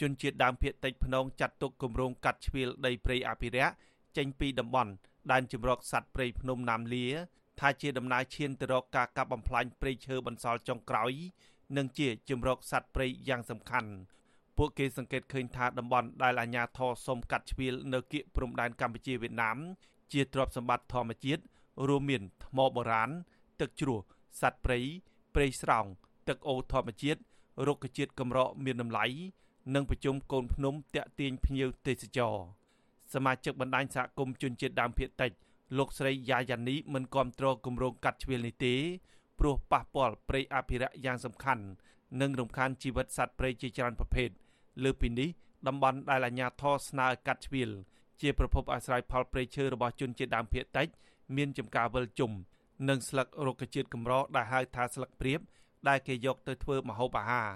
[0.00, 3.72] ជនជាតិដើមភាគតិចភ្នងចាត់ទុកគម្រោងកាត់ជ្រៀលដីព្រៃអភិរក្ស
[4.16, 4.92] ចេញពីតំបន់
[5.32, 7.06] ដែនជម្រកសត្វព្រៃភ្នំណាមលា
[7.60, 11.12] ថាជាដំណើរឈានទៅរកការកាប់បំផ្លាញព្រៃឈើបន្សល់ចុងក្រោយ
[11.76, 13.90] និងជាជំរកសត្វព្រៃយ៉ាងសំខាន់
[14.56, 19.58] ពួកគេសង្កេតឃើញថាតំបន់ដែលអាជ្ញាធរសុំកាត់ជ្រៀលនៅគៀកព្រំដែនកម្ពុជាវៀតណាម
[20.12, 21.42] ជាទ្រព្យសម្បត្តិធម្មជាតិ
[21.88, 23.10] រួមមានថ្មបុរាណ
[23.60, 23.98] ទឹកជ្រោះ
[24.40, 24.78] សត្វព្រៃ
[25.34, 25.86] ព្រៃស្រោង
[26.28, 27.20] ទឹកអូរធម្មជាតិ
[27.66, 29.06] រុក្ខជាតិកម្រមានតម្លៃ
[29.74, 32.34] និងប្រជុំកូនភ្នំតាក់ទាញភ្ញៀវទេសចរ
[33.14, 35.32] សមាជិកបណ្ដាញសហគមន៍ជនជាតិដើមភាគតិច
[35.78, 38.74] លោកស្រីយ៉ាយ៉ានីមិនគ្រប់គ្រងគម្រោងកាត់ជ្រៀលនេះទេ
[39.38, 41.64] ព្រោះប៉ះពាល់ព្រៃអភិរក្សយ៉ាងសំខាន់
[42.20, 44.28] និងរំខានជីវិតសត្វព្រៃជាច្រើនប្រភេទ
[44.84, 45.28] លើពីនេះ
[45.66, 47.70] តំបន់ដែលអាជ្ញាធរស្នើកាត់ជ្រៀល
[48.20, 50.88] ជាប្រភពអាស្រ័យផលព្រៃឈើរបស់ជនជាតិដើមភាគតិច
[51.36, 52.32] មានចំការវិលជុំ
[52.88, 55.40] និងស្លឹករុក្ខជាតិកម្រដែលហៅថាស្លឹកព្រាប
[55.88, 57.48] ដែលគេយកទៅធ្វើម្ហូបអាហារ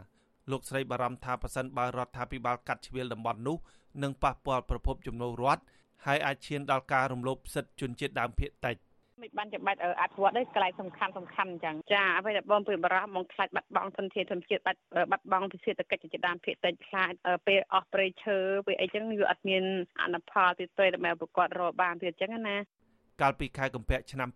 [0.51, 3.57] លោកស្រីបារម្ភថាប៉ះសិនបើរដ្ឋាភិបាលកាត់ជ្រៀលតំបន់នោះ
[4.03, 5.63] នឹងប៉ះពាល់ប្រភពចំណូលរដ្ឋ
[6.07, 8.77] ហើយអាចឈានដល់ការរំលោភសិទ្ធិជនជាតិដើមភាគតិច
[9.23, 17.13] មិនបានចាំបាច់អភិវឌ្ឍទេកន្លែងសំខាន់សំខាន់អញ្ចឹងចាអ្វីដែលបងព្រៀបបារម្ភមកខ្លាចបាត់បង់ធនធានធនជាតិបាត់បាត់បង់ពិសេសតកិច្ចជាដើមភាគតិចខ្លាច
[17.47, 19.65] ពេលអស់ព្រៃឈើពេលអីចឹងវាអត់មាន
[20.03, 22.57] អនុផលទៀតទេដើម្បីប្រកបរកបានទៀតអញ្ចឹងណា
[23.21, 24.29] កាលពីខែកុម្ភៈឆ្នាំ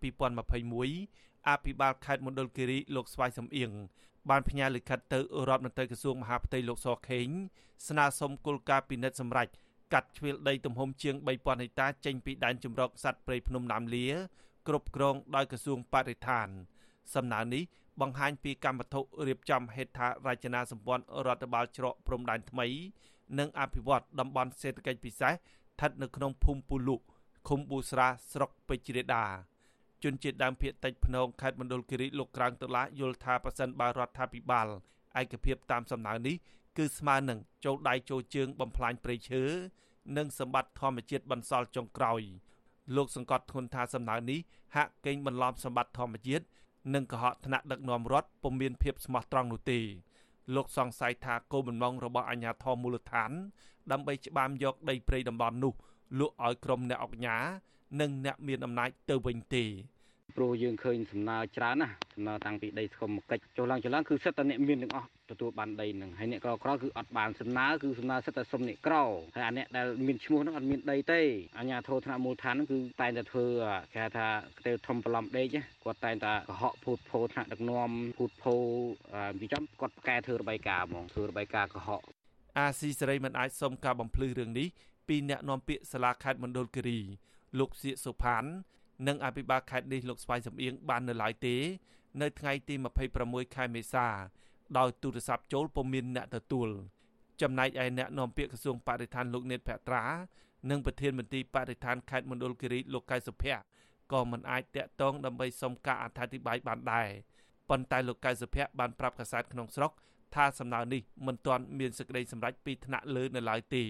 [0.71, 3.71] 2021អភិបាលខេត្តមណ្ឌលគិរីលោកស្វាយសំអៀង
[4.29, 7.27] បានផ្ញើលិខិតទៅរដ្ឋមន្ត្រីក្រសួងមហាផ្ទៃលោកសខេង
[7.87, 9.51] ស្នើសុំគោលការណ៍ពិនិត្យសម្រាប់
[9.93, 14.07] កាត់ជ្រៀលដីទំហំជាង3000ហិកតាចេញពីដែនជម្រកសត្វព្រៃភ្នំណាមលា
[14.67, 16.47] គ្រប់គ្រងដោយក្រសួងបរិស្ថាន
[17.15, 17.63] សំណើនេះ
[18.01, 22.67] បង្ហាញពីកម្មវត្ថុរៀបចំហេដ្ឋារចនាសម្ព័ន្ធរដ្ឋបាលច្រកព្រំដែនថ្មី
[23.39, 26.95] និងអភិវឌ្ឍតំបន់សេដ្ឋកិច្ចពិសេសស្ថិតនៅក្នុងភូមិពូលុ
[27.47, 29.25] ឃុំប៊ូស្រាស្រុកពេជ្រេដា
[30.03, 34.67] ជនជាតិដើមភាគតិចភ្នងខេត្តមណ្ឌលគិរីលោកក្រាងតឡាយល់ថាប៉ះសិនបើរដ្ឋាភិបាល
[35.19, 36.35] ឯកភាពតាមសំណើនេះ
[36.77, 39.43] គឺស្មើនឹងចូលដៃចូលជើងបំផ្លាញព្រៃឈើ
[40.17, 42.21] និងសម្បត្តិធម្មជាតិបន្សល់ចុងក្រោយ
[42.95, 44.39] លោកសង្កត់ធ្ងន់ថាសំណើនេះ
[44.75, 46.45] ហាក់កេងបន្លំសម្បត្តិធម្មជាតិ
[46.93, 49.79] និងកុហកថ្នាក់ដឹកនាំរដ្ឋពុំមានភាពស្មោះត្រង់នោះទេ
[50.55, 53.31] លោកសង្ស័យថាគោលបំណងរបស់អាជ្ញាធរមូលដ្ឋាន
[53.91, 55.73] ដើម្បីច្បាមយកដីព្រៃតំបន់នោះ
[56.19, 57.45] លក់ឲ្យក្រុមអ្នកអង្គការ
[58.01, 59.65] និងអ្នកមានអំណាចទៅវិញទេ
[60.37, 68.95] ព្រោះយើងឃើញសំណើច្រើនណាសំណើតាំងពីដីស្គមមកកិច្ចចុះឡើងចុះឡើងគឺសិតតែអ្នកមានទាំងអស់ទទួលបានដីនឹងហើយអ្នកក្រក្រគឺអត់បានសំណើគឺសំណើសិតតែសុំអ្នកក្រ
[69.35, 71.21] ហើយអាអ្នកដែលមានឈ្មោះហ្នឹងអត់មានដីទេ
[71.59, 73.45] អាញាធរថ្នាក់មូលដ្ឋានហ្នឹងគឺតែងតែធ្វើ
[73.95, 74.27] គេថា
[74.57, 75.47] កទេលធំប្រឡំដេក
[75.83, 78.55] គាត់តែងតែកុហកភូតភោថ្នាក់ដឹកនាំភូតភោ
[79.39, 82.01] ពីចំគាត់ប្រកែធ្វើរបាយការណ៍ហ្មងធ្វើរបាយការណ៍កុហក
[82.57, 84.67] អាស៊ីសេរីមិនអាចសុំការបំភ្លឺរឿងនេះ
[85.07, 86.99] ពីអ្នកនាំពាក្យសាលាខេត្តមណ្ឌលគិរី
[87.59, 88.43] លោកសៀកសុផាន
[89.07, 91.55] និងអភិបាលខេត្តនេះលោកស្វាយសំអៀងបាននៅឡើយទេ
[92.21, 92.75] នៅថ្ងៃទី
[93.15, 94.07] 26ខែមេសា
[94.77, 96.69] ដោយទូរស័ព្ទចូលពុំមានអ្នកទទួល
[97.41, 100.03] ចំណែកឯអ្នកនាំពាក្យក្រសួងបរិស្ថានលោកនេតភត្រា
[100.69, 103.61] និងប្រធានមន្ត្រីបរិស្ថានខេត្តមណ្ឌលគិរីលោកកៅសុភ័ក្រ
[104.11, 107.09] ក៏មិនអាចតាក់ទងដើម្បីសុំការអធិប្បាយបានដែរ
[107.69, 109.91] ប៉ុន្តែលោកកៅសុភ័ក្របានប្រាប់កាសែតក្នុងស្រុក
[110.35, 113.83] ថាសំណើនេះមិនទាន់មានសេចក្តីសម្រេចពីថ្នាក់លើនៅឡើយទេ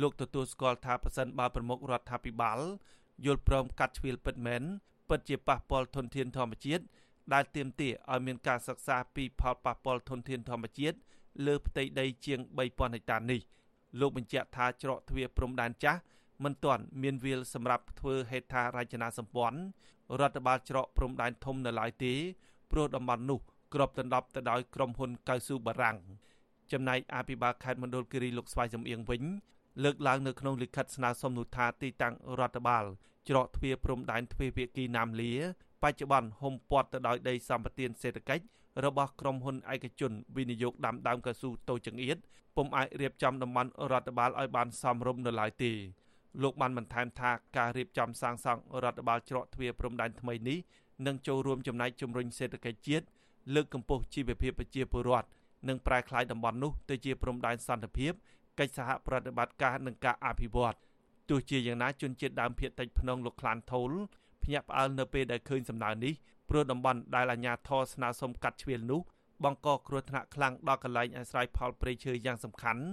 [0.00, 2.60] លោកទទួលស្គាល់ថាប្រសិនបើប្រមុខរដ្ឋាភិបាល
[3.26, 4.62] យល់ព្រមកាត់ជ្រៀលពិតមែន
[5.08, 6.84] ពិតជាប៉ះពាល់ធនធានធម្មជាតិ
[7.32, 10.96] ដែលទាមទារឲ្យមានការសិក្សាពីផលប៉ះពាល់ធនធានធម្មជាតិ
[11.46, 13.40] លើផ្ទៃដីជាង3000ហិកតានេះ
[14.00, 16.00] លោកបញ្ជាក់ថាច្រកទ្វារព្រំដែនចាស់
[16.44, 19.58] មិនទាន់មានវាលសម្រាប់ធ្វើហេដ្ឋារចនាសម្ព័ន្ធ
[20.20, 22.14] រដ្ឋបាលច្រកព្រំដែនធំនៅឡើយទេ
[22.70, 23.40] ព្រោះតំបន់នោះ
[23.74, 25.96] គ្របដណ្ដប់ទៅដោយក្រុមហ៊ុនកៅស៊ូបារាំង
[26.72, 29.22] ចំណែកអភិបាលខេត្តមណ្ឌលគិរីលោកស្វាយសំអៀងវិញ
[29.84, 32.84] លើកឡើងនៅក្នុងលិខិតស្នើសុំនោះថាទីតាំងរដ្ឋបាល
[33.28, 35.32] ច្រកទ្វារព្រំដែនទ្វេភាគីណាមលា
[35.82, 38.44] បច្ចុប្បន្នហុំព័ទ្ធទៅដោយដីសម្បត្តិសេដ្ឋកិច្ច
[38.84, 42.18] របស់ក្រុមហ៊ុនឯកជនវិនិយោគដាំដើមកៅស៊ូតូចង្អៀត
[42.56, 45.72] ពុំអាចរៀបចំតំបន់រដ្ឋបាលឲ្យបានសមរម្យនៅឡើយទេ
[46.42, 50.58] លោកបានបន្ថែមថាការរៀបចំសាងសង់រដ្ឋបាលច្រកទ្វារព្រំដែនថ្មីនេះ
[51.06, 53.06] នឹងចូលរួមចំណែកជំរុញសេដ្ឋកិច្ចជាតិ
[53.54, 55.28] លើកកម្ពស់ជីវភាពប្រជាពលរដ្ឋ
[55.68, 58.12] និងប្រែក្លាយតំបន់នោះទៅជាព្រំដែនសន្តិភាព
[58.58, 60.76] កិច្ចសហប្រតិបត្តិការនិងការអភិវឌ្ឍ
[61.28, 63.92] ទោះជាយ៉ាងណាជនជាតិដើមភាគតិចភ្នងលោកខ្លានថូល
[64.42, 66.14] ភ្ញាក់ផ្អើលនៅពេលដែលឃើញសំណើនេះ
[66.48, 69.00] ព្រោះតំបន់ដែលអាជ្ញាធរស្នើសុំកាត់ជ្រៀលនោះ
[69.44, 72.84] បង្កគ្រោះថ្នាក់ខ្លាំងដល់កន្លែងអាស្រ័យផលព្រៃឈើយ៉ាងសំខាន់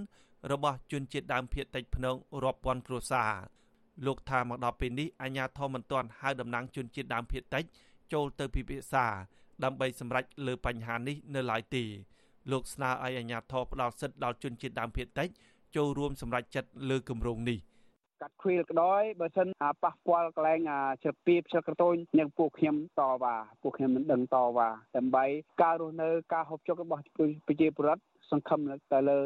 [0.52, 3.32] របស់ជនជាតិដើមភាគតិចភ្នងរាប់ពាន់គ្រួសារ
[4.06, 7.64] លោកថាមកដល់ពេលនេះអាជ្ញាធរមិនទាន់ហៅតំណាងជនជាតិដើមភាគតិច
[8.14, 9.06] ចូលទៅពិភាក្សា
[9.64, 11.84] ដើម្បីសម្រេចលើបញ្ហានេះនៅឡើយទេ
[12.52, 15.30] លោកស្នើឲ្យអាជ្ញាធរផ្ដល់សិទ្ធិដល់ជនជាតិដើមភាគតិច
[15.76, 17.60] ចូលរួមសម្រេចចិត្តលើគម្រោងនេះ
[18.22, 19.48] កាត់ខ្វៀលក្តយបើសិន
[19.84, 20.60] ប៉ះពាល់កន្លែង
[21.04, 25.26] ជ្រពីផ្សិលក្រតូចនឹងពួកខ្ញុំតវ៉ាពួកខ្ញុំមិនដឹងតវ៉ាដើម្បី
[25.64, 27.02] ការរស់នៅការហូបចុករបស់
[27.48, 28.60] ប្រជាពលរដ្ឋសង្ឃឹម
[28.94, 29.20] ទៅលើ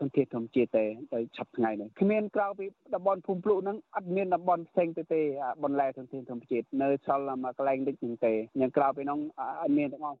[0.00, 0.84] ធនធានធម្មជាតិទេ
[1.14, 5.20] ទៅឆាប់ថ្ងៃនេះគ្មានក្រៅពីតំបន់ភូមិភ្លុកហ្នឹងអត់មានតំបន់ផ្សេងទៅទេ
[5.64, 9.20] បន្លែធនធានធម្មជាតិនៅសល់មួយកន្លែងដូចហ្នឹងទេយ៉ាងក្រៅពីហ្នឹង
[9.62, 10.18] អត់មានទាំងអស់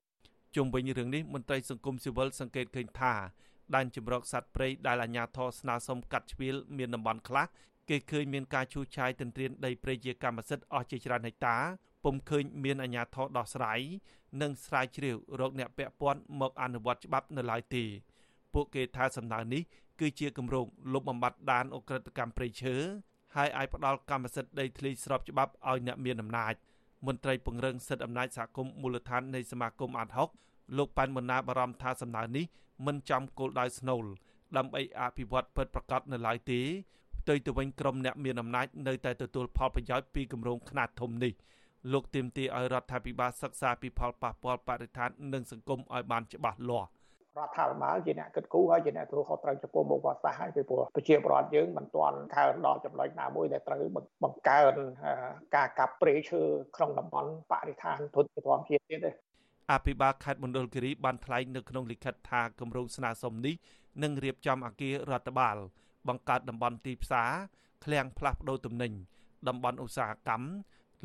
[0.56, 3.12] ជុំវិញរឿងនេះមន្ត្រីសង្គមស៊ីវិលសង្កេតឃើញថា
[3.74, 7.46] ដែនជំរកសត្វព្រៃដែលអាជ្ញាធរស្នើសុំកាត់ជ្រៀលមានតំបន់ខ្លះ
[7.88, 11.56] គេឃើញមានការឈូសឆាយទន្ទ្រានដីព្រៃជាកម្មសិទ្ធិអស់ជាច្រើនហិកតា
[12.04, 13.80] ពុំឃើញមានអាជ្ញាធរដោះស្រាយ
[14.42, 17.84] និងស្រាវជ្រាវរកអ្នកពាក់ព័ន្ធមកអនុវត្តច្បាប់នៅឡើយទេ
[18.54, 19.62] ពួកគេថាសំណើនេះ
[20.00, 22.74] គឺជាគម្រោងលុបបំបាត់ដានអក្រិតកម្មព្រៃឈើ
[23.36, 26.54] ហើយអាចផ្ដល់កម្មសិទ្ធិដីធ្លីស្របច្បាប់ឲ្យអ្នកមានអំណាច
[27.06, 30.08] មន្ត្រីពង្រឹងសិទ្ធិអំណាចសហគមន៍មូលដ្ឋាននៃសមាគមអាត
[30.42, 32.44] 6លោកប៉ែនបណ្ណាបារម្ភថាសំណើនេះ
[32.86, 34.04] មិនចំគោលដៅស្នូល
[34.56, 36.60] ដើម្បីអភិវឌ្ឍពិតប្រាកដនៅឡើយទេ
[37.20, 41.32] ផ្ទុយទៅវិញក្រុមអ្នកមានអំណាចនៅតែទទួលផលប្រយោជន៍ពីគម្រោងខ្នាតធំនេះ
[41.92, 46.88] លោកទាមទារឲ្យរដ្ឋាភិបាលសិក្សាពីផលប៉ះពាល់បរិស្ថាននិងសង្គមឲ្យបានច្បាស់លាស់
[47.38, 53.82] រដ្ឋាភិបាលជាអ្នកគិតគូរហើយជាអ្នកទទួលខុសត្រូវចំពោះមុខវត្តសាស្ត្រហើយពីព្រោះប្រជាពលរដ្ឋយើងមិនទាន់កើនដល់ចំណុចណាមួយដែលត្រូវ
[54.24, 54.74] បង្កើន
[55.56, 56.42] ការកាប់ព្រៃឈើ
[56.76, 59.10] ក្នុងតំបន់បរិស្ថានធនធានធម្មជាតិទៀតទេ
[59.72, 63.54] អភិបាលខេត្តមណ្ឌលគិរីបានថ្លែងនៅក្នុងលិខិតថាគម្រោងស្នើសុំនេះ
[64.02, 65.56] នឹងរៀបចំអគាររដ្ឋបាល
[66.08, 67.30] បង្កើតតំបន់ទីផ្សារ
[67.84, 68.92] ឃ្លាំងផ្លាស់ប្ដូរទំនិញ
[69.48, 70.48] តំបន់ឧស្សាហកម្ម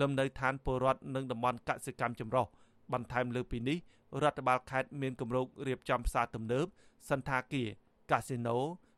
[0.02, 2.46] លំនៅឋានពលរដ្ឋនិងតំបន់កសិកម្មចម្រុះ
[2.94, 3.78] បន្ថែមលើពីនេះ
[4.22, 6.66] រដ្ឋបាលខេត្តមានគម្រោងរៀបចំផ្សារទំនើប
[7.10, 7.70] សន្តាគារ
[8.12, 8.58] កាស៊ីណូ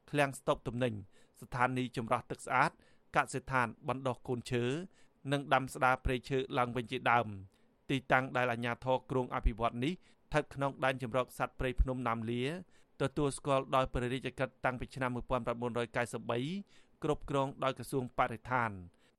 [0.10, 0.94] ឃ្លាំងស្តុកទំនិញ
[1.42, 2.72] ស្ថានីយចម្រោះទឹកស្អាត
[3.16, 4.64] កសិដ្ឋានបណ្ដោះកូនឈើ
[5.32, 7.28] និងដាំស្ដារព្រៃឈើឡើងវិញជាដើម
[7.92, 12.44] ទីតាំងដែលអាជ្ញាធរគ្រងអភិវឌ្ឍនេះស្ថិតក្នុងដែនជម្រកសត្វព្រៃភ្នំណាមលា
[13.02, 18.70] ទទួលស្គាល់ដោយព្រះរាជកិច្ចតាំងពីឆ្នាំ1993គ្រប់គ្រងដោយក្រសួងបរិស្ថាន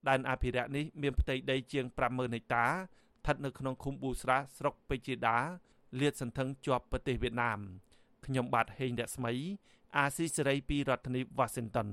[0.08, 5.38] ដែនអភិរក្សនេះមានផ្ទៃដីជាង50000ហិកតាស្ថិតនៅក្នុងឃុំប៊ូស្រាស្រុកពេជ្រជាដា
[6.00, 7.58] លាតសន្ធឹងជាប់ប្រទេសវៀតណាម
[8.26, 9.32] ខ្ញុំបាទហេងរស្មី
[9.96, 11.88] អាស៊ីសេរីពីរដ្ឋធានី Washington